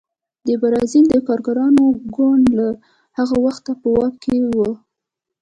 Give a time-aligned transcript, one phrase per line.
[0.47, 2.67] د بزازیل د کارګرانو ګوند له
[3.17, 4.65] هغه وخته په واک کې دی.